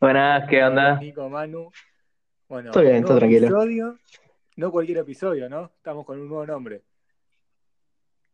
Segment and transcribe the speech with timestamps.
[0.00, 0.98] Buenas, ¿qué onda?
[0.98, 1.70] Nico Manu.
[2.48, 3.46] Bueno, Todo bien, nuevo todo tranquilo.
[3.46, 3.98] episodio,
[4.56, 5.72] no cualquier episodio, ¿no?
[5.76, 6.82] Estamos con un nuevo nombre.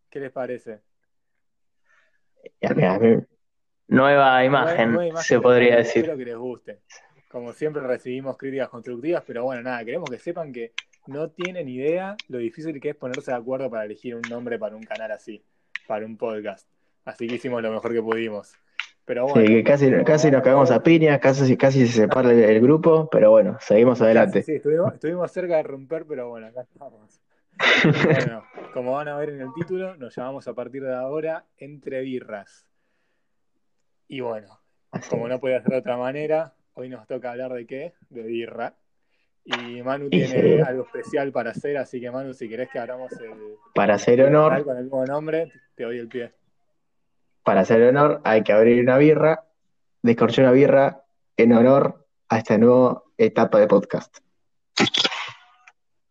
[0.09, 0.81] ¿Qué les parece?
[2.61, 3.27] Ya, mira, mira.
[3.89, 6.03] Nueva imagen, Nueva imagen se podría decir.
[6.05, 6.81] Espero que les guste.
[7.29, 10.73] Como siempre recibimos críticas constructivas, pero bueno, nada, queremos que sepan que
[11.07, 14.77] no tienen idea lo difícil que es ponerse de acuerdo para elegir un nombre para
[14.77, 15.45] un canal así,
[15.87, 16.69] para un podcast.
[17.05, 18.57] Así que hicimos lo mejor que pudimos.
[19.05, 22.43] Pero bueno, Sí, que casi, casi nos cagamos a piñas, casi, casi se separa el,
[22.43, 24.43] el grupo, pero bueno, seguimos adelante.
[24.43, 27.21] Sí, estuvimos, estuvimos cerca de romper, pero bueno, acá estamos.
[28.05, 32.01] Bueno, como van a ver en el título, nos llamamos a partir de ahora Entre
[32.01, 32.67] Birras.
[34.09, 34.61] Y bueno,
[35.09, 37.95] como no puede ser de otra manera, hoy nos toca hablar de qué?
[38.11, 38.75] De birra.
[39.45, 40.61] Y Manu tiene sí.
[40.61, 44.65] algo especial para hacer, así que Manu, si querés que abramos el Para hacer honor,
[44.65, 46.33] con el mismo nombre, te doy el pie.
[47.45, 49.45] Para hacer honor, hay que abrir una birra,
[50.03, 51.05] descorchar una birra
[51.37, 54.19] en honor a esta nueva etapa de podcast.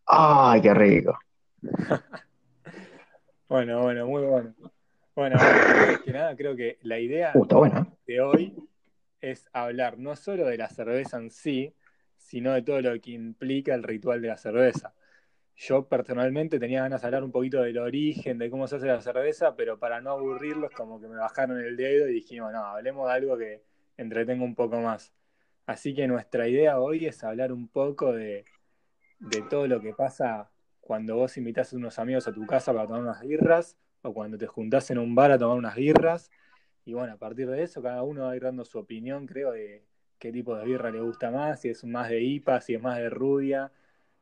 [0.05, 1.17] ¡Ay, qué rico!
[3.49, 4.55] Bueno, bueno, muy bueno.
[5.15, 5.37] Bueno,
[6.03, 8.55] que nada, creo que la idea Uh, de hoy
[9.21, 11.75] es hablar no solo de la cerveza en sí,
[12.17, 14.95] sino de todo lo que implica el ritual de la cerveza.
[15.55, 19.01] Yo personalmente tenía ganas de hablar un poquito del origen, de cómo se hace la
[19.01, 23.07] cerveza, pero para no aburrirlos, como que me bajaron el dedo y dijimos, no, hablemos
[23.07, 23.63] de algo que
[23.97, 25.13] entretenga un poco más.
[25.65, 28.45] Así que nuestra idea hoy es hablar un poco de,
[29.19, 30.49] de todo lo que pasa
[30.81, 34.37] cuando vos invitás a unos amigos a tu casa para tomar unas birras, o cuando
[34.37, 36.29] te juntás en un bar a tomar unas birras.
[36.83, 39.51] Y bueno, a partir de eso, cada uno va a ir dando su opinión, creo,
[39.51, 39.85] de
[40.19, 42.97] qué tipo de birra le gusta más, si es más de IPA, si es más
[42.97, 43.71] de rubia,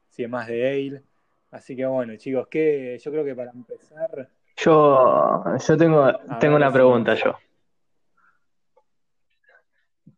[0.09, 1.03] si es más de ale.
[1.51, 6.53] Así que bueno, chicos, que yo creo que para empezar, Yo, yo tengo, a tengo
[6.55, 7.35] ver una pregunta yo.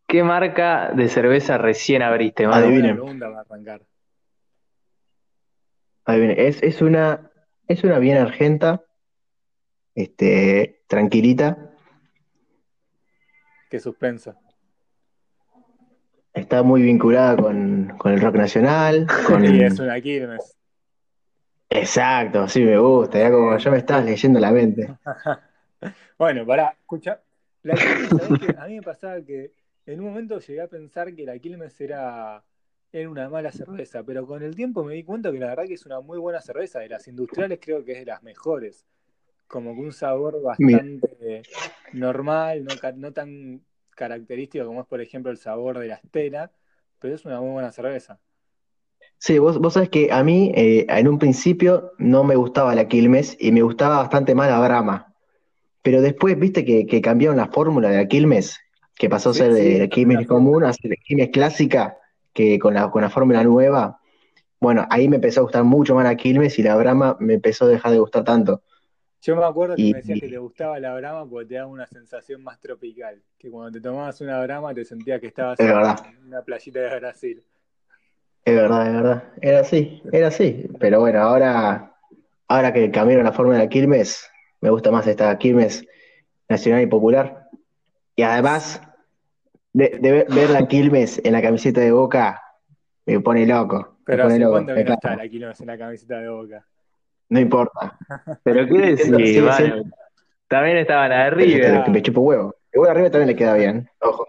[0.08, 2.68] ¿Qué marca de cerveza recién abriste, una Manu?
[2.68, 2.96] Adivinen.
[2.98, 3.82] pregunta para arrancar.
[6.06, 6.40] Adivinen.
[6.40, 7.32] Es, es una,
[7.68, 8.84] es una bien argenta,
[9.96, 11.72] este, tranquilita.
[13.72, 14.36] Qué suspenso.
[16.32, 19.44] Está muy vinculada con, con el rock nacional, con...
[19.44, 20.58] Y es una Quilmes.
[21.76, 24.96] Exacto, sí me gusta, ya como ya me estás leyendo la mente.
[26.18, 27.22] Bueno, pará, escucha.
[27.64, 28.58] La Quilmes.
[28.58, 29.52] A mí me pasaba que
[29.86, 32.44] en un momento llegué a pensar que la Quilmes era,
[32.92, 35.74] era una mala cerveza, pero con el tiempo me di cuenta que la verdad que
[35.74, 36.80] es una muy buena cerveza.
[36.80, 38.86] De las industriales creo que es de las mejores.
[39.48, 41.44] Como que un sabor Mira, bastante
[41.94, 43.62] normal, no, no tan
[43.92, 46.52] característico como es, por ejemplo, el sabor de la Estela,
[47.00, 48.20] pero es una muy buena cerveza.
[49.24, 52.88] Sí, vos, vos sabés que a mí eh, en un principio no me gustaba la
[52.88, 55.14] Quilmes y me gustaba bastante más la Brahma,
[55.84, 58.60] pero después viste que, que cambiaron la fórmula de la Quilmes,
[58.96, 61.30] que pasó a Sí, ser de sí, la Quilmes la común a ser la Quilmes
[61.32, 61.98] clásica,
[62.34, 64.00] que con la, con la fórmula nueva,
[64.62, 67.66] bueno, ahí me empezó a gustar mucho más la Quilmes y la Brahma me empezó
[67.66, 68.64] a dejar de gustar tanto.
[69.22, 71.68] Yo me acuerdo que Y, me decías que te gustaba la Brahma porque te daba
[71.68, 75.68] una sensación más tropical, que cuando te tomabas una Brahma te sentías que estabas es
[75.68, 75.98] en verdad.
[76.26, 77.44] una playita de Brasil.
[78.46, 79.24] Es verdad, es verdad.
[79.42, 80.68] Era así, era así.
[80.80, 81.94] Pero bueno, ahora,
[82.48, 84.30] ahora que cambiaron la fórmula de la Quilmes,
[84.62, 85.86] me gusta más esta Quilmes
[86.50, 87.48] nacional y popular.
[88.16, 88.82] Y además,
[89.72, 92.42] de, de ver, ver la Quilmes en la camiseta de Boca,
[93.06, 95.68] me pone loco, me Pero pone hace loco, cuánto que no está la Quilmes en
[95.68, 96.66] la camiseta de Boca.
[97.30, 97.98] No importa.
[98.44, 99.56] Pero qué Siendo- decís, sigue Manu.
[99.58, 99.96] siendo-
[100.50, 101.90] También estaban a River.
[101.90, 102.56] me chupo huevo.
[102.74, 104.28] Igual arriba también le queda bien, ojo.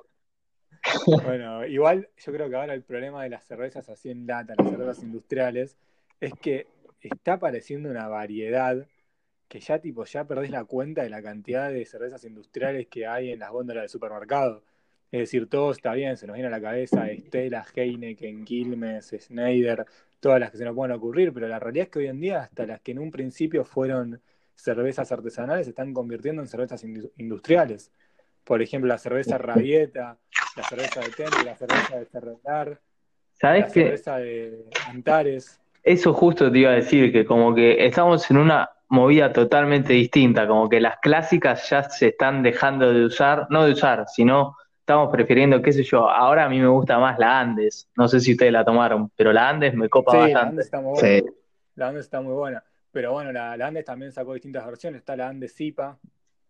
[1.22, 4.70] Bueno, igual yo creo que ahora el problema de las cervezas así en lata, las
[4.70, 5.76] cervezas industriales,
[6.20, 6.66] es que
[7.00, 8.86] está apareciendo una variedad
[9.48, 13.30] que ya tipo ya perdés la cuenta de la cantidad de cervezas industriales que hay
[13.30, 14.62] en las góndolas del supermercado.
[15.12, 19.86] Es decir, todo está bien, se nos viene a la cabeza Estela, Heineken, Quilmes, Schneider,
[20.18, 22.40] todas las que se nos puedan ocurrir, pero la realidad es que hoy en día
[22.40, 24.20] hasta las que en un principio fueron
[24.56, 27.92] cervezas artesanales se están convirtiendo en cervezas indu- industriales.
[28.44, 30.18] Por ejemplo, la cerveza Rabieta,
[30.56, 32.78] la cerveza de Tente, la cerveza de Ferretar, la
[33.32, 33.82] ¿Sabés qué?
[33.84, 35.60] cerveza de Antares.
[35.82, 40.46] Eso justo te iba a decir, que como que estamos en una movida totalmente distinta,
[40.46, 45.10] como que las clásicas ya se están dejando de usar, no de usar, sino estamos
[45.10, 48.32] prefiriendo, qué sé yo, ahora a mí me gusta más la Andes, no sé si
[48.32, 50.48] ustedes la tomaron, pero la Andes me copa Sí, la bastante.
[50.50, 51.18] Andes está muy buena.
[51.18, 51.24] Sí,
[51.76, 52.64] La Andes está muy buena.
[52.92, 55.00] Pero bueno, la, la Andes también sacó distintas versiones.
[55.00, 55.98] Está la Andes Zipa,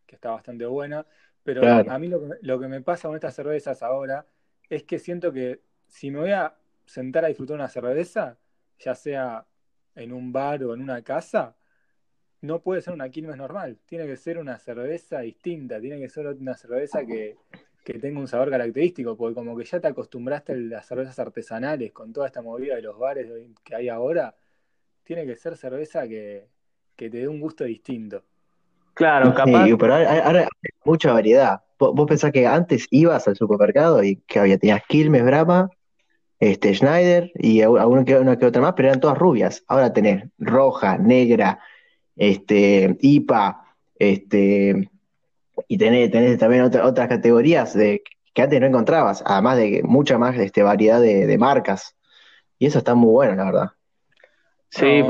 [0.04, 1.06] que está bastante buena.
[1.44, 1.90] Pero claro.
[1.92, 4.26] a mí lo que, me- lo que me pasa con estas cervezas ahora
[4.70, 6.56] es que siento que si me voy a
[6.86, 8.38] sentar a disfrutar una cerveza,
[8.80, 9.46] ya sea
[9.96, 11.56] en un bar o en una casa,
[12.42, 13.78] no puede ser una Quilmes normal.
[13.86, 15.80] Tiene que ser una cerveza distinta.
[15.80, 17.36] Tiene que ser una cerveza que,
[17.84, 21.92] que tenga un sabor característico, porque como que ya te acostumbraste a las cervezas artesanales
[21.92, 23.28] con toda esta movida de los bares
[23.64, 24.34] que hay ahora,
[25.04, 26.48] tiene que ser cerveza que,
[26.96, 28.24] que te dé un gusto distinto.
[28.94, 29.66] Claro, capaz.
[29.66, 30.48] Sí, pero ahora,
[30.84, 31.62] mucha variedad.
[31.78, 35.70] Vos, pensás que antes ibas al supermercado y que había, tenías Quilmes, Brahma,
[36.40, 39.64] este, Schneider y alguna que, una que otra más, pero eran todas rubias.
[39.66, 41.58] Ahora tenés roja, negra,
[42.16, 43.64] este, IPA,
[43.98, 44.90] este,
[45.68, 48.02] y tenés, también otras categorías de,
[48.34, 51.96] que antes no encontrabas, además de mucha más este, variedad de, marcas.
[52.58, 53.68] Y eso está muy bueno, la verdad.
[54.74, 55.04] Sí,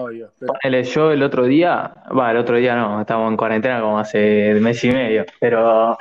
[0.92, 4.84] yo el otro día, va, el otro día no, estamos en cuarentena como hace mes
[4.84, 5.96] y medio, pero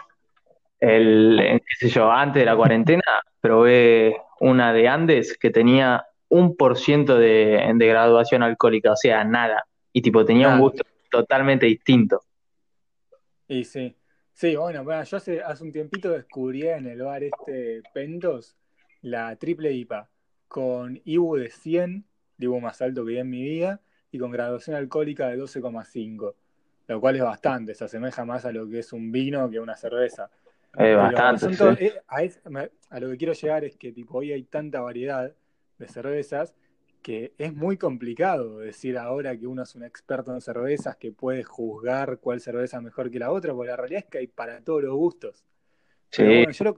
[0.81, 3.03] el, qué sé yo, antes de la cuarentena
[3.41, 9.23] probé una de Andes que tenía un por ciento de, de graduación alcohólica, o sea,
[9.23, 9.65] nada.
[9.93, 12.21] Y tipo, tenía un gusto totalmente distinto.
[13.47, 13.95] Y sí.
[14.33, 18.57] Sí, bueno, yo hace, hace un tiempito descubrí en el bar este Pentos
[19.01, 20.09] la triple IPA
[20.47, 22.05] con IBU de 100,
[22.37, 23.81] IBU más alto que vi en mi vida,
[24.11, 26.35] y con graduación alcohólica de 12,5,
[26.87, 29.75] lo cual es bastante, se asemeja más a lo que es un vino que una
[29.75, 30.29] cerveza.
[30.77, 31.85] Es bastante.
[31.85, 35.33] Eh, a, lo que quiero llegar es que tipo hoy hay tanta variedad
[35.77, 36.55] de cervezas
[37.01, 41.43] que es muy complicado decir ahora que uno es un experto en cervezas que puede
[41.43, 44.61] juzgar cuál cerveza es mejor que la otra, porque la realidad es que hay para
[44.61, 45.43] todos los gustos.
[46.09, 46.45] Sí.
[46.51, 46.75] yo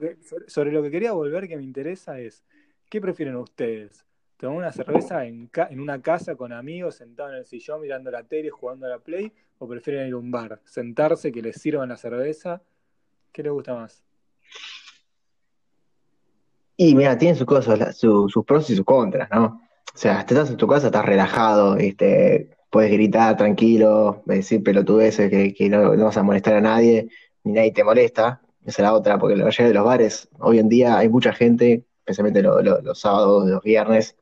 [0.48, 2.44] sobre lo que quería volver que me interesa es,
[2.90, 4.06] ¿qué prefieren ustedes?
[4.38, 8.24] ¿Tomar una cerveza en, en una casa con amigos, sentado en el sillón mirando la
[8.24, 9.32] tele, jugando a la play?
[9.60, 12.62] ¿O prefieren ir a un bar, sentarse, que les sirvan la cerveza?
[13.32, 14.04] ¿Qué les gusta más?
[16.78, 19.62] Y mira, tiene sus cosas, sus pros y sus contras, ¿no?
[19.94, 25.54] O sea, estás en tu casa, estás relajado, este, puedes gritar tranquilo, decir pelotudeces que,
[25.54, 27.08] que no, no, vas a molestar a nadie,
[27.46, 28.42] ni nadie te molesta.
[28.66, 31.32] Esa es la otra, porque la mayoría de los bares, hoy en día hay mucha
[31.32, 34.18] gente, especialmente los sábados, los viernes,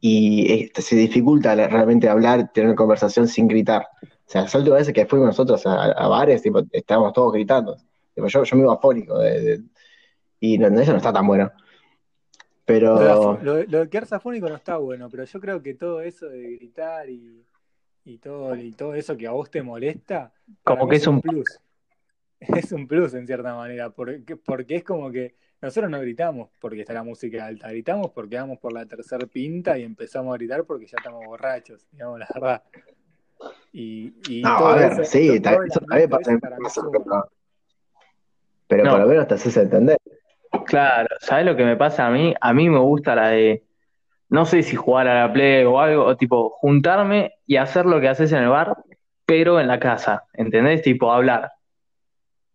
[0.00, 3.86] y este, se dificulta realmente hablar, tener conversación sin gritar.
[4.02, 7.76] O sea, las últimas veces que fuimos nosotros a, bares, tipo, estábamos todos gritando.
[8.16, 9.18] yo, yo me iba afónico,
[10.40, 11.52] y no, eso no está tan bueno.
[12.64, 13.38] Pero.
[13.42, 17.08] Lo, de quedarse afónico no está bueno, pero yo creo que todo eso de gritar
[17.08, 17.44] y,
[18.04, 20.32] y, todo, y todo eso que a vos te molesta.
[20.64, 21.46] Como que es un plus.
[22.40, 26.80] Es un plus en cierta manera, porque, porque es como que nosotros no gritamos porque
[26.80, 30.64] está la música alta, gritamos porque vamos por la tercera pinta y empezamos a gritar
[30.64, 32.62] porque ya estamos borrachos, digamos la verdad.
[33.72, 36.32] Y, y no, a ver, sí, eso también pasa,
[38.66, 39.96] Pero por lo menos te haces entender.
[40.66, 42.34] Claro, ¿sabes lo que me pasa a mí?
[42.40, 43.64] A mí me gusta la de,
[44.28, 48.00] no sé si jugar a la play o algo, o tipo, juntarme y hacer lo
[48.00, 48.76] que haces en el bar,
[49.24, 50.82] pero en la casa, ¿entendés?
[50.82, 51.52] Tipo, hablar.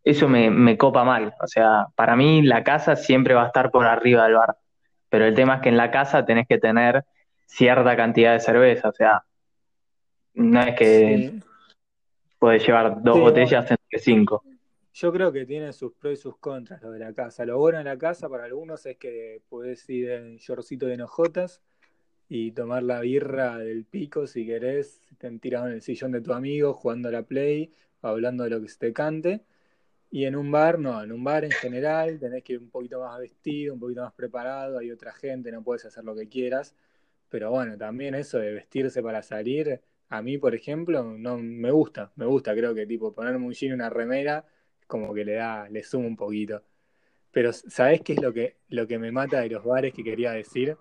[0.09, 1.33] Eso me, me copa mal.
[1.41, 4.55] O sea, para mí la casa siempre va a estar por arriba del bar.
[5.09, 7.03] Pero el tema es que en la casa tenés que tener
[7.45, 8.87] cierta cantidad de cerveza.
[8.87, 9.25] O sea,
[10.33, 11.41] no es que
[12.39, 14.45] puedes llevar dos botellas en que cinco.
[14.93, 17.43] Yo creo que tiene sus pros y sus contras lo de la casa.
[17.43, 21.61] Lo bueno de la casa para algunos es que puedes ir en shortcito de nojotas
[22.29, 26.31] y tomar la birra del pico si querés, te tirado en el sillón de tu
[26.31, 29.43] amigo, jugando a la play, hablando de lo que se te cante.
[30.09, 32.99] Y en un bar, no, en un bar en general tenés que ir un poquito
[33.01, 36.75] más vestido, un poquito más preparado, hay otra gente, no puedes hacer lo que quieras.
[37.29, 42.11] Pero bueno, también eso de vestirse para salir, a mí, por ejemplo, no me gusta,
[42.15, 44.45] me gusta, creo que tipo ponerme un jean y una remera
[44.87, 46.63] como que le da, le suma un poquito.
[47.31, 50.31] Pero ¿sabés qué es lo que, lo que me mata de los bares que quería
[50.31, 50.77] decir?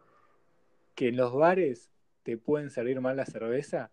[0.95, 1.91] Que en los bares
[2.23, 3.91] te pueden servir mal la cerveza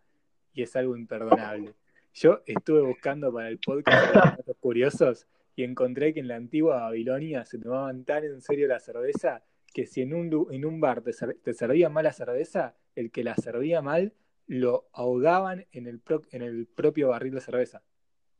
[0.53, 1.73] y es algo imperdonable.
[2.13, 7.45] Yo estuve buscando para el podcast datos curiosos y encontré que en la antigua Babilonia
[7.45, 9.43] se tomaban tan en serio la cerveza
[9.73, 13.23] que si en un, en un bar te, te servía mal la cerveza, el que
[13.23, 14.13] la servía mal
[14.47, 16.01] lo ahogaban en el,
[16.31, 17.81] en el propio barril de cerveza.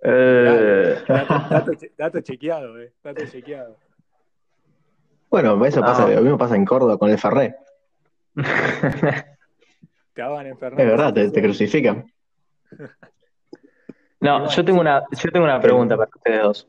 [0.02, 0.98] Eh...
[1.98, 2.94] Dato, chequeado, eh.
[3.04, 3.78] Dato chequeado.
[5.30, 7.56] Bueno, eso pasa, lo mismo pasa en Córdoba con el Ferré.
[10.14, 10.84] te hagan en Ferré.
[10.84, 12.06] Es verdad, te, crucifican.
[14.24, 16.68] No, yo tengo una, yo tengo una pregunta para ustedes dos.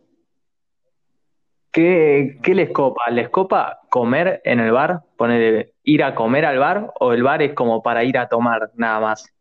[1.70, 3.08] ¿Qué, ¿Qué, les copa?
[3.12, 5.04] ¿Les copa comer en el bar?
[5.16, 6.92] ¿Poner, ir a comer al bar?
[6.98, 9.32] ¿O el bar es como para ir a tomar nada más?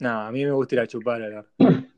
[0.00, 1.46] No, a mí me gusta ir a chupar al bar.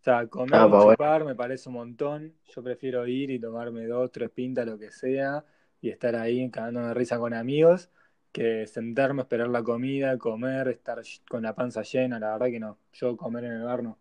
[0.00, 2.32] O sea, comer ah, y chupar me parece un montón.
[2.46, 5.44] Yo prefiero ir y tomarme dos, tres pintas, lo que sea,
[5.78, 7.90] y estar ahí cagándome risa con amigos,
[8.32, 12.18] que sentarme, esperar la comida, comer, estar con la panza llena.
[12.18, 12.78] La verdad que no.
[12.94, 13.99] Yo comer en el bar no.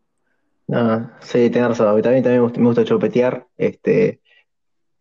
[0.69, 1.87] No, sí, tenés razón.
[1.87, 3.47] A mí también, también me gusta chupetear.
[3.57, 4.21] Este,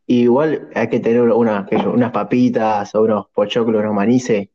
[0.07, 4.49] igual hay que tener una, yo, unas papitas o unos pochoclos, unos manices.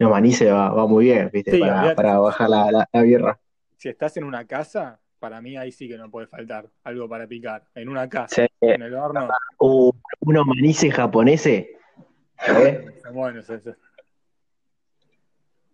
[0.00, 1.52] Unos manices va, va muy bien, ¿viste?
[1.52, 3.38] Sí, para, para bajar la, la, la birra.
[3.76, 7.28] Si estás en una casa, para mí ahí sí que no puede faltar algo para
[7.28, 7.62] picar.
[7.76, 8.48] En una casa, Sí.
[8.62, 9.28] en el horno,
[9.60, 11.66] Uh, unos manices japoneses.
[12.48, 12.86] ¿eh?
[13.00, 13.76] son buenos esos.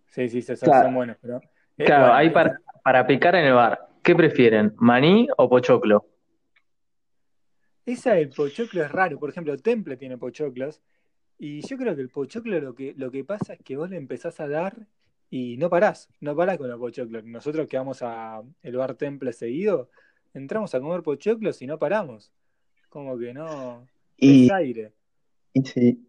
[0.09, 0.85] Sí, sí, sí, son, Claro.
[0.85, 1.41] son buenos, pero...
[1.79, 4.73] eh, Claro, bueno, ahí para, para picar en el bar, ¿qué prefieren?
[4.79, 6.07] ¿Maní o pochoclo?
[7.85, 9.19] Esa del pochoclo es raro.
[9.19, 10.81] Por ejemplo, Temple tiene pochoclos.
[11.39, 13.99] Y yo creo que el pochoclo lo que, lo que pasa es que vos le
[13.99, 14.87] empezás a dar
[15.29, 16.09] y no parás.
[16.21, 17.23] No parás con los pochoclos.
[17.25, 19.91] Nosotros que vamos a el bar Temple seguido,
[20.33, 22.33] entramos a comer pochoclos y no paramos.
[22.89, 23.87] Como que no.
[24.17, 24.93] Y, Es aire.
[25.53, 26.09] y sí,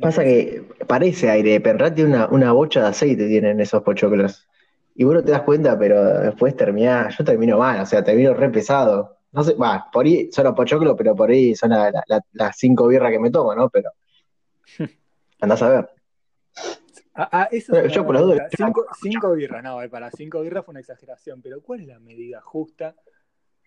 [0.00, 3.84] pasa que parece aire, pero en realidad tiene una, una bocha de aceite tienen esos
[3.84, 4.48] pochoclos.
[4.94, 8.34] Y vos no te das cuenta, pero después termina, yo termino mal, o sea, termino
[8.34, 9.18] re pesado.
[9.32, 12.20] No sé, va, por ahí son los pochoclos, pero por ahí son la- la- la-
[12.32, 13.70] las cinco birras que me tomo, ¿no?
[13.70, 13.90] Pero
[15.40, 15.88] andás a ver.
[17.14, 18.52] Ah, ah, eso yo por las dudas-.
[18.54, 21.98] Cinco, cinco birras, no, eh, para cinco birras fue una exageración, pero ¿cuál es la
[21.98, 22.94] medida justa?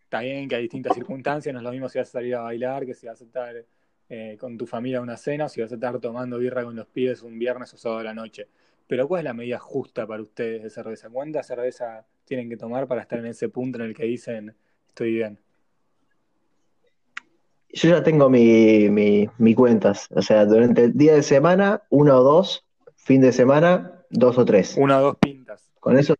[0.03, 2.41] Está bien que hay distintas circunstancias, no es lo mismo si vas a salir a
[2.41, 3.55] bailar que si vas a estar
[4.09, 6.75] eh, con tu familia a una cena o si vas a estar tomando birra con
[6.75, 8.47] los pibes un viernes o sábado a la noche.
[8.87, 11.09] Pero ¿cuál es la medida justa para ustedes de cerveza?
[11.09, 14.55] ¿Cuánta cerveza tienen que tomar para estar en ese punto en el que dicen
[14.87, 15.39] estoy bien?
[17.69, 22.17] Yo ya tengo mi, mi, mi cuentas, o sea, durante el día de semana, uno
[22.17, 22.65] o dos,
[22.95, 24.75] fin de semana, dos o tres.
[24.77, 25.73] Una o dos pintas.
[25.81, 26.15] Con eso,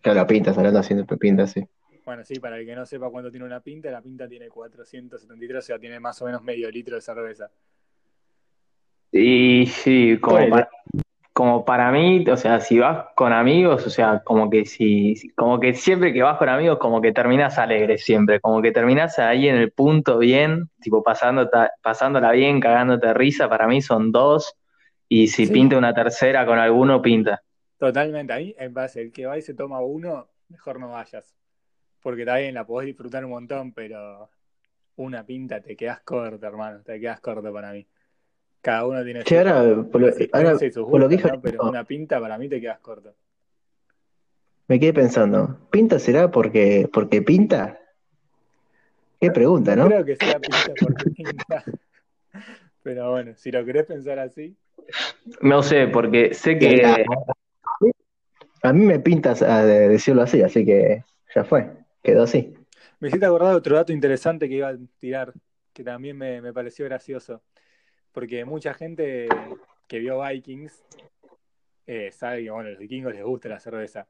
[0.00, 1.66] claro, pintas, hablando de pintas, sí.
[2.04, 5.58] Bueno, sí, para el que no sepa cuánto tiene una pinta, la pinta tiene 473,
[5.58, 7.50] o sea, tiene más o menos medio litro de cerveza.
[9.10, 10.68] Y sí, como para,
[11.36, 15.60] como para mí, o sea, si vas con amigos, o sea, como que si, como
[15.60, 19.46] que siempre que vas con amigos, como que terminas alegre siempre, como que terminas ahí
[19.48, 21.50] en el punto bien, tipo pasando,
[21.82, 24.54] pasándola bien, cagándote risa, para mí son dos,
[25.10, 25.52] y si Sí.
[25.52, 27.42] pinta una tercera con alguno, pinta.
[27.78, 31.34] Totalmente, ahí en base, el que va y se toma uno, mejor no vayas.
[32.02, 34.30] Porque también la podés disfrutar un montón, pero
[34.96, 37.86] una pinta te quedas corto, hermano, te quedas corto para mí.
[38.66, 41.40] Cada uno tiene Che, su- ahora, por lo, ahora, por lo que dijo ¿no?
[41.40, 43.14] Pero una pinta para mí te quedas corto.
[44.66, 47.78] me quedé pensando, ¿pinta será porque, porque pinta?
[49.20, 51.62] Qué pregunta, No creo que sea pinta porque pinta.
[52.82, 54.56] Pero bueno, si lo querés pensar así,
[55.40, 57.04] No sé, porque sé que,
[58.62, 61.04] A mí me pintas a de- decirlo así, así que
[61.36, 61.70] ya fue,
[62.02, 62.52] quedó así.
[62.98, 65.32] me hiciste acordar de otro dato interesante que iba a tirar,
[65.72, 67.42] que también me, me pareció gracioso.
[68.16, 69.28] Porque mucha gente
[69.86, 70.82] que vio Vikings
[71.86, 74.08] eh, sabe que bueno, a los vikingos les gusta la cerveza.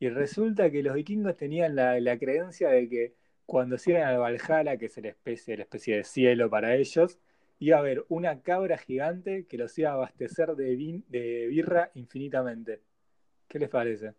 [0.00, 3.14] Y resulta que los vikingos tenían la, la creencia de que
[3.46, 7.20] cuando se iban al Valhalla, que es la especie, la especie de cielo para ellos,
[7.60, 11.92] iba a haber una cabra gigante que los iba a abastecer de, vin- de birra
[11.94, 12.82] infinitamente.
[13.46, 14.14] ¿Qué les parece?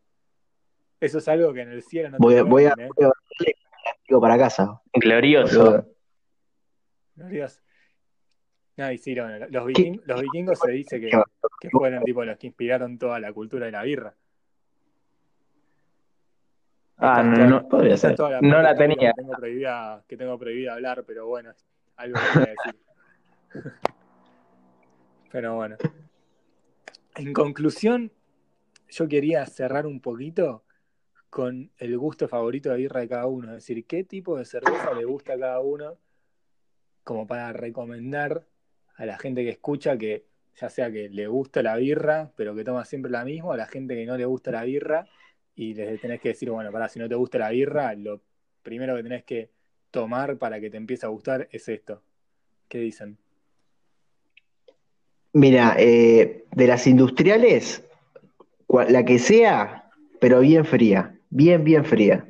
[1.02, 2.90] Eso es algo que en el cielo no te Voy a, voy a, ¿eh?
[2.96, 4.82] voy a para casa.
[4.94, 5.86] glorioso.
[7.14, 7.67] Glorioso.
[8.78, 11.10] No, y sí, no, los, viking- los vikingos se dice que,
[11.72, 14.14] fueron tipo los que inspiraron toda la cultura de la birra.
[16.98, 18.16] Ah, no, toda- no, podría ser.
[18.20, 19.12] la No la tenía.
[19.14, 21.66] Que tengo, prohibida, que tengo prohibida hablar, pero bueno, es
[21.96, 22.76] algo que voy a decir.
[25.32, 25.76] Pero bueno.
[27.16, 28.12] En conclusión,
[28.90, 30.64] yo quería cerrar un poquito
[31.30, 33.50] con el gusto favorito de birra de cada uno.
[33.50, 35.98] Es decir, qué tipo de cerveza le gusta a cada uno,
[37.04, 38.46] como para recomendar
[38.98, 40.26] a la gente que escucha que
[40.60, 43.68] ya sea que le gusta la birra, pero que toma siempre la misma, a la
[43.68, 45.08] gente que no le gusta la birra,
[45.56, 48.22] y les tenés que decir, bueno, para si no te gusta la birra, lo
[48.64, 49.50] primero que tenés que
[49.92, 52.02] tomar para que te empiece a gustar es esto.
[52.68, 53.18] ¿Qué dicen?
[55.34, 57.84] Mira, eh, de las industriales,
[58.68, 59.90] la que sea,
[60.20, 62.28] pero bien fría, bien, bien fría.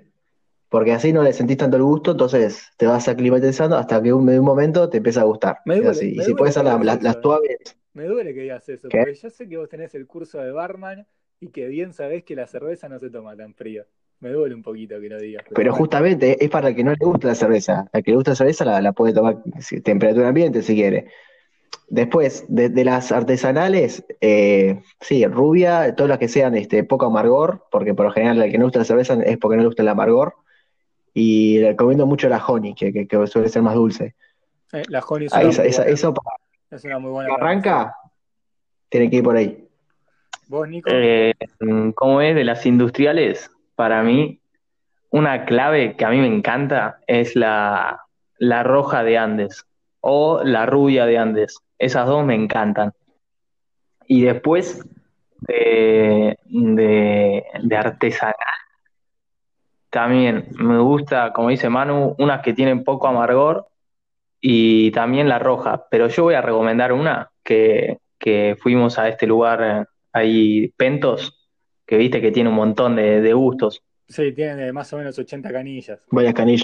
[0.70, 4.26] Porque así no le sentís tanto el gusto, entonces te vas aclimatizando hasta que un,
[4.26, 5.58] de un momento te empieza a gustar.
[5.66, 6.08] Me duele, así.
[6.08, 7.22] me Y si duele puede ser la- que la- digas las eh.
[7.22, 7.58] suaves,
[7.94, 9.00] Me duele que digas eso, ¿Qué?
[9.00, 11.08] porque yo sé que vos tenés el curso de barman
[11.40, 13.86] y que bien sabés que la cerveza no se toma tan fría.
[14.20, 15.46] Me duele un poquito que lo digas.
[15.54, 17.88] pero justamente es para el que no le gusta la cerveza.
[17.92, 19.38] Al que le gusta la cerveza la, la puede tomar
[19.84, 21.08] temperatura ambiente si quiere.
[21.90, 27.66] Después, de, de las artesanales, eh, sí, rubia, todas las que sean este, poco amargor,
[27.72, 29.84] porque por lo general al que no gusta la cerveza es porque no le gusta
[29.84, 30.36] el amargor.
[31.14, 34.16] Y recomiendo mucho la honey, que, que- que suele ser más dulce.
[34.74, 36.36] Eh, la honey es Ahí, una, esa- muy esa- buena, eso para
[36.72, 37.96] es una muy buena arranca,
[38.90, 39.64] tiene que ir por ahí.
[40.48, 40.90] ¿Vos, Nico?
[40.92, 41.34] Eh,
[41.96, 42.36] ¿cómo es?
[42.36, 44.40] De las industriales, para mí,
[45.10, 48.02] una clave que a mí me encanta es la,
[48.38, 49.66] la roja de Andes.
[50.02, 51.58] o la rubia de Andes.
[51.80, 52.94] Esas dos me encantan.
[54.08, 54.86] Y después
[55.42, 58.36] de, de, de artesanal,
[59.90, 63.68] también me gusta, como dice Manu, unas que tienen poco amargor
[64.42, 65.88] y también la roja.
[65.90, 71.48] Pero yo voy a recomendar una que, que fuimos a este lugar eh, ahí, Pentos,
[71.86, 73.84] que viste que tiene un montón de, de gustos.
[74.08, 76.00] Sí, tiene más o menos 80 canillas.
[76.12, 76.64] Vaya canillas.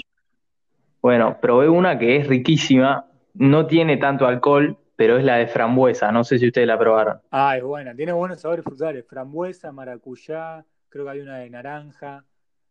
[1.02, 6.10] Bueno, probé una que es riquísima, no tiene tanto alcohol, pero es la de frambuesa.
[6.12, 7.20] No sé si ustedes la probaron.
[7.30, 7.94] Ah, es buena.
[7.94, 9.04] Tiene buenos sabores frutales.
[9.06, 12.24] Frambuesa, maracuyá, creo que hay una de naranja.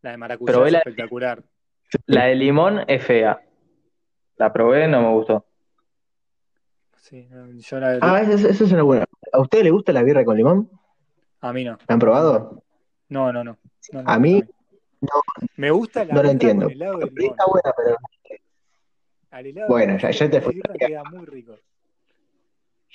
[0.03, 1.43] La de maracuyá Probé es la- espectacular.
[2.05, 3.41] La de limón es fea.
[4.37, 5.45] La probé, no me gustó.
[6.97, 9.05] Sí, no, yo la Ah, eso, eso es una buena.
[9.31, 10.69] ¿A ustedes les gusta la birra con limón?
[11.41, 11.71] A mí no.
[11.87, 12.63] ¿La han probado?
[13.09, 13.57] No, no, no.
[13.91, 14.41] No A mí
[15.57, 16.65] Me gusta la no lo birra entiendo.
[16.65, 17.31] con helado de limón.
[17.31, 17.97] Está buena, pero
[19.31, 20.61] Al helado Bueno, de ya- te la fuiste.
[20.73, 21.57] birra queda muy rico.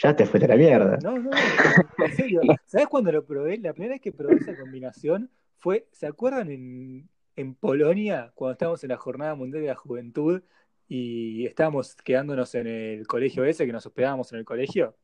[0.01, 0.99] ya te fuiste a la mierda.
[1.03, 2.41] No, no, no, en serio.
[2.67, 3.59] ¿Sabes cuándo lo probé?
[3.59, 8.83] La primera vez que probé esa combinación fue, ¿se acuerdan en, en Polonia, cuando estábamos
[8.85, 10.43] en la Jornada Mundial de la Juventud
[10.89, 14.95] y estábamos quedándonos en el colegio ese, que nos hospedábamos en el colegio?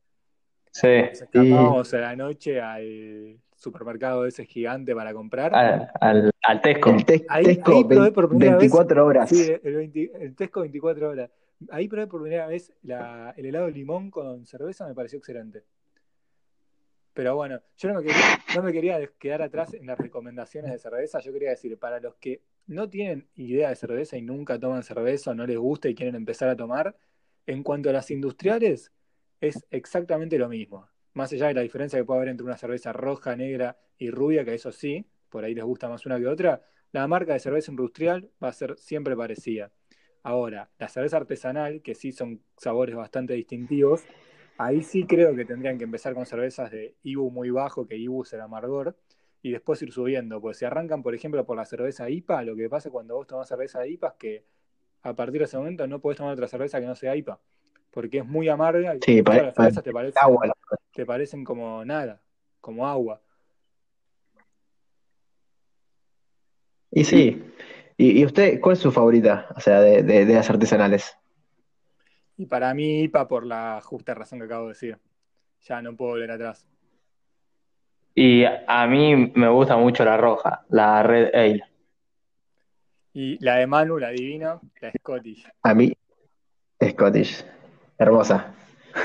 [0.71, 5.55] Sí, Nos escapábamos a la noche al supermercado ese gigante para comprar.
[5.55, 6.89] al, al, al Tesco.
[6.89, 8.59] El Ahí- Tesco ahí probé por primera vez.
[8.59, 9.29] 24 horas.
[9.29, 11.29] Sí, el, 20 el Tesco 24 horas.
[11.69, 15.63] Ahí probé por primera vez la- el helado de limón con cerveza, me pareció excelente.
[17.15, 20.77] Pero bueno, yo no me, quería, no me quería quedar atrás en las recomendaciones de
[20.77, 21.21] cerveza.
[21.21, 25.31] Yo quería decir, para los que no tienen idea de cerveza y nunca toman cerveza
[25.31, 26.97] o no les gusta y quieren empezar a tomar,
[27.47, 28.91] en cuanto a las industriales,
[29.39, 30.89] es exactamente lo mismo.
[31.13, 34.43] Más allá de la diferencia que puede haber entre una cerveza roja, negra y rubia,
[34.43, 37.71] que eso sí, por ahí les gusta más una que otra, la marca de cerveza
[37.71, 39.71] industrial va a ser siempre parecida.
[40.21, 44.03] Ahora, la cerveza artesanal, que sí son sabores bastante distintivos,
[44.57, 48.23] ahí sí creo que tendrían que empezar con cervezas de IBU muy bajo, que IBU
[48.23, 48.95] es el amargor,
[49.41, 50.41] y después ir subiendo.
[50.41, 53.47] Pues si arrancan, por ejemplo, por la cerveza IPA, lo que pasa cuando vos tomás
[53.47, 54.45] cerveza de IPA es que
[55.03, 57.39] a partir de ese momento no podés tomar otra cerveza que no sea IPA,
[57.91, 60.47] porque es muy amarga y Sí, todas las cervezas te parecen, Agua.
[60.47, 60.55] la-
[60.93, 62.21] te parecen como nada,
[62.61, 63.21] como agua.
[66.91, 67.43] Y sí.
[67.97, 69.47] ¿Y, y usted, cuál es su favorita?
[69.55, 71.17] O sea, de, de- de las artesanales.
[72.37, 74.97] Y para mí IPA por la justa razón que acabo de decir.
[75.61, 76.67] Ya no puedo volver atrás.
[78.13, 81.63] Y a mí me gusta mucho la roja, la Red Ale.
[83.13, 85.47] Y la de Manu, la divina, la Scottish.
[85.63, 85.93] A mí,
[86.81, 87.45] Scottish.
[87.97, 88.53] Hermosa.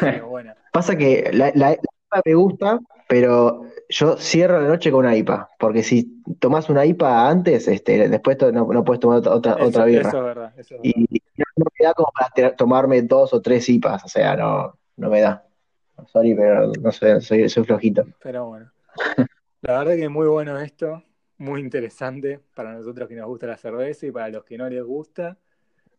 [0.00, 0.56] Qué buena.
[0.72, 2.78] Pasa que la, la- la IPA me gusta,
[3.10, 5.48] pero yo cierro la noche con una IPA.
[5.58, 9.64] Porque si tomás una IPA antes, este, después no, no puedes tomar otra, otra, Eso,
[9.64, 10.08] otra birra.
[10.08, 10.52] eso es verdad.
[10.56, 10.80] Eso es.
[10.84, 14.04] Y no, me da como para tomarme dos o tres IPAs.
[14.04, 15.44] O sea, no, no me da.
[16.06, 18.06] Sorry, pero no sé, soy, soy flojito.
[18.22, 18.70] Pero bueno.
[19.62, 21.02] La verdad que muy bueno esto.
[21.38, 24.84] Muy interesante para nosotros que nos gusta la cerveza y para los que no les
[24.84, 25.36] gusta.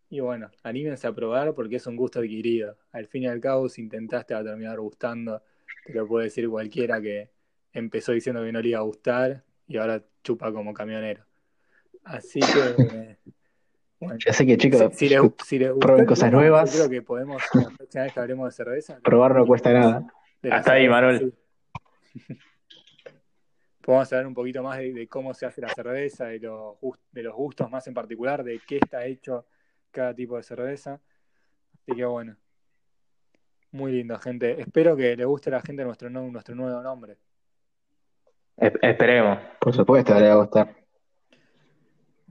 [0.10, 2.78] Y bueno, anímense a probar porque es un gusto adquirido.
[2.94, 5.42] Al fin y al cabo, si intentaste va a terminar gustando.
[5.86, 7.32] Te lo puede decir cualquiera que
[7.74, 11.26] empezó diciendo que no le iba a gustar y ahora chupa como camionero.
[12.04, 13.18] Así que,
[14.00, 16.72] bueno, Ya sé que, chicos, si, si les, si les gustó prueben el cosas nuevas.
[16.76, 20.06] creo que podemos, la próxima vez que hablemos de cerveza, probar no cuesta nada.
[20.52, 21.34] Hasta ahí, Manuel.
[22.14, 22.38] sí.
[23.82, 27.02] Podemos hablar un poquito más de, de cómo se hace la cerveza, de los, gust-
[27.12, 29.48] de los gustos más en particular, de qué está hecho
[29.90, 31.02] cada tipo de cerveza.
[31.74, 32.38] Así que bueno,
[33.72, 34.60] muy lindo, gente.
[34.62, 37.18] Espero que le guste a la gente nuestro, no- nuestro nuevo nombre.
[38.58, 39.40] Es- esperemos.
[39.60, 40.76] Por supuesto, le va a gustar.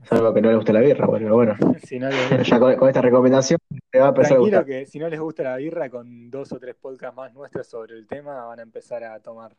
[0.03, 1.55] Salvo que no le guste la birra, bueno, bueno.
[1.85, 3.59] Si no les Ya con, con esta recomendación
[3.91, 4.65] le va a empezar a gustar.
[4.65, 7.93] que si no les gusta la birra, con dos o tres podcasts más nuestros sobre
[7.95, 9.53] el tema, van a empezar a tomar.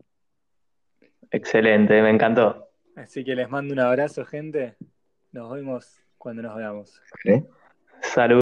[1.31, 2.69] Excelente, me encantó.
[2.97, 4.77] Así que les mando un abrazo, gente.
[5.31, 7.01] Nos vemos cuando nos veamos.
[7.25, 7.45] ¿eh?
[8.01, 8.41] Salud.